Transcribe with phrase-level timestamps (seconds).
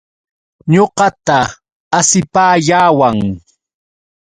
[0.73, 1.39] Ñuqata
[1.97, 3.17] asipayawan.